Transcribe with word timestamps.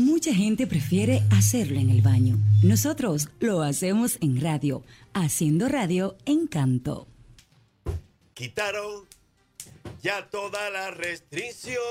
Mucha 0.00 0.32
gente 0.32 0.66
prefiere 0.66 1.20
hacerlo 1.30 1.78
en 1.78 1.90
el 1.90 2.00
baño. 2.00 2.38
Nosotros 2.62 3.28
lo 3.38 3.60
hacemos 3.60 4.16
en 4.22 4.40
radio, 4.40 4.82
haciendo 5.12 5.68
radio 5.68 6.16
Encanto. 6.24 7.06
Quitaron 8.32 9.06
ya 10.00 10.30
toda 10.30 10.70
la 10.70 10.90
restricción 10.90 11.82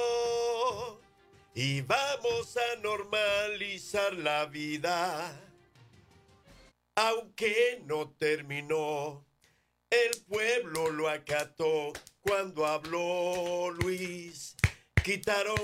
y 1.53 1.81
vamos 1.81 2.57
a 2.57 2.81
normalizar 2.81 4.14
la 4.16 4.48
vida. 4.48 5.39
Aunque 6.96 7.84
no 7.86 8.10
terminó, 8.10 9.23
el 9.91 10.20
pueblo 10.28 10.89
lo 10.89 11.10
acató 11.10 11.94
cuando 12.21 12.66
habló 12.66 13.70
Luis. 13.70 14.55
Quitaron 15.04 15.60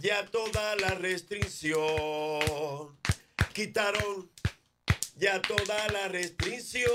ya 0.00 0.24
toda 0.26 0.76
la 0.76 0.90
restricción. 0.90 2.96
Quitaron 3.52 4.30
ya 5.16 5.42
toda 5.42 5.88
la 5.88 6.06
restricción. 6.08 6.92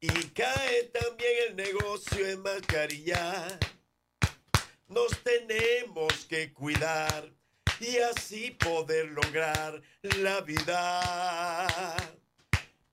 Y 0.00 0.08
cae 0.08 0.84
también 0.84 1.32
el 1.48 1.56
negocio 1.56 2.28
en 2.28 2.42
mascarilla. 2.42 3.58
Nos 4.88 5.18
tenemos 5.22 6.26
que 6.26 6.52
cuidar 6.52 7.32
y 7.80 7.96
así 7.98 8.50
poder 8.50 9.06
lograr 9.06 9.80
la 10.02 10.42
vida. 10.42 11.96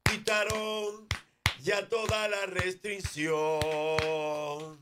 Quitaron 0.04 1.08
ya 1.62 1.90
toda 1.90 2.30
la 2.30 2.46
restricción 2.46 4.80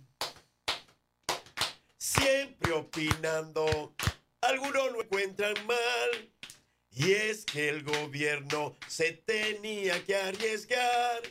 siempre 2.19 2.71
opinando. 2.73 3.93
Algunos 4.41 4.91
lo 4.91 5.03
encuentran 5.03 5.53
mal. 5.65 6.31
Y 6.91 7.11
es 7.11 7.45
que 7.45 7.69
el 7.69 7.83
gobierno 7.83 8.75
se 8.87 9.11
tenía 9.13 10.03
que 10.03 10.15
arriesgar. 10.15 11.21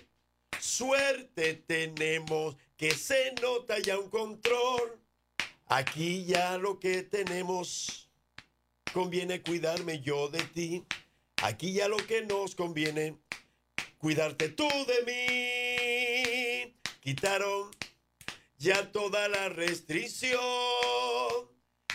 Suerte 0.60 1.54
tenemos 1.66 2.56
que 2.76 2.92
se 2.92 3.34
nota 3.42 3.78
ya 3.78 3.98
un 3.98 4.08
control. 4.08 4.98
Aquí 5.66 6.24
ya 6.24 6.56
lo 6.56 6.78
que 6.78 7.02
tenemos 7.02 8.08
conviene 8.92 9.42
cuidarme 9.42 10.00
yo 10.00 10.28
de 10.28 10.42
ti. 10.44 10.84
Aquí 11.42 11.74
ya 11.74 11.88
lo 11.88 11.98
que 11.98 12.22
nos 12.22 12.54
conviene 12.54 13.18
cuidarte 13.98 14.48
tú 14.48 14.68
de 14.86 15.02
mí. 16.72 16.74
Quitaron 17.00 17.70
ya 18.58 18.90
toda 18.90 19.28
la 19.28 19.48
restricción 19.48 20.40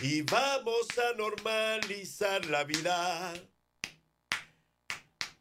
y 0.00 0.22
vamos 0.22 0.86
a 0.98 1.12
normalizar 1.14 2.44
la 2.46 2.64
vida. 2.64 3.34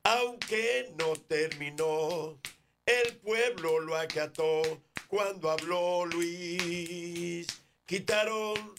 Aunque 0.03 0.94
no 0.99 1.16
terminó, 1.16 2.39
el 2.85 3.17
pueblo 3.17 3.79
lo 3.79 3.95
acató 3.95 4.61
cuando 5.07 5.49
habló 5.49 6.05
Luis. 6.05 7.47
Quitaron 7.85 8.75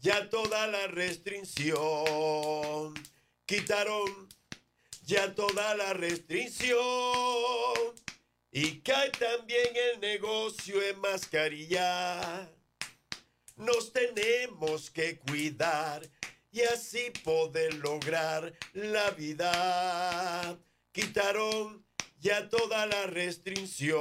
ya 0.00 0.30
toda 0.30 0.68
la 0.68 0.86
restricción. 0.86 1.74
Quitaron 3.46 4.28
ya 5.04 5.34
toda 5.34 5.74
la 5.74 5.92
restricción 5.92 7.63
y 8.56 8.80
cae 8.82 9.10
también 9.10 9.68
el 9.74 10.00
negocio 10.00 10.80
en 10.80 11.00
mascarilla. 11.00 12.48
Nos 13.56 13.92
tenemos 13.92 14.90
que 14.90 15.18
cuidar 15.18 16.08
y 16.52 16.60
así 16.60 17.10
poder 17.24 17.74
lograr 17.74 18.54
la 18.72 19.10
vida. 19.10 20.56
Quitaron 20.92 21.84
ya 22.20 22.48
toda 22.48 22.86
la 22.86 23.06
restricción. 23.06 23.96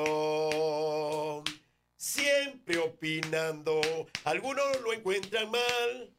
Siempre 1.97 2.77
opinando, 2.77 3.81
algunos 4.23 4.81
lo 4.81 4.93
encuentran 4.93 5.49
mal. 5.49 6.13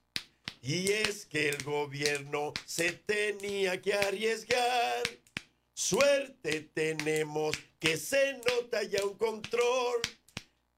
Y 0.60 0.90
es 0.90 1.24
que 1.24 1.50
el 1.50 1.62
gobierno 1.62 2.52
se 2.66 2.90
tenía 2.90 3.80
que 3.80 3.94
arriesgar 3.94 5.04
Suerte 5.86 6.62
tenemos 6.72 7.54
que 7.78 7.98
se 7.98 8.40
nota 8.48 8.82
ya 8.84 9.04
un 9.04 9.18
control. 9.18 10.00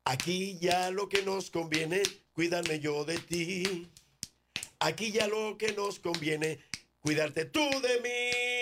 Aquí 0.05 0.59
ya 0.61 0.91
lo 0.91 1.09
que 1.09 1.23
nos 1.23 1.49
conviene, 1.49 2.03
cuidarme 2.33 2.81
yo 2.81 3.05
de 3.05 3.17
ti. 3.19 3.89
Aquí 4.81 5.13
ya 5.13 5.29
lo 5.29 5.57
que 5.59 5.75
nos 5.75 6.01
conviene, 6.01 6.59
cuidarte 6.99 7.45
tú 7.45 7.61
de 7.61 8.01
mí. 8.01 8.57